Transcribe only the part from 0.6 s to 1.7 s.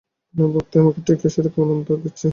আমাকে ঠিক সেইরকম